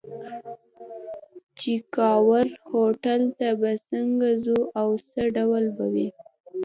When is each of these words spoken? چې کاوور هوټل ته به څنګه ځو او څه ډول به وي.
چې 1.59 1.73
کاوور 1.95 2.47
هوټل 2.69 3.21
ته 3.39 3.49
به 3.59 3.71
څنګه 3.89 4.29
ځو 4.45 4.59
او 4.81 4.89
څه 5.09 5.21
ډول 5.35 5.65
به 5.75 5.85
وي. 5.93 6.07